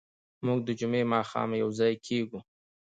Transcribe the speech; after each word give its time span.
موږ 0.45 0.59
د 0.67 0.69
جمعې 0.79 1.03
ماښام 1.13 1.49
یوځای 1.61 1.93
کېږو. 2.05 2.39